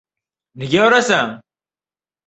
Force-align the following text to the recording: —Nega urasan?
—Nega 0.61 0.81
urasan? 0.87 1.39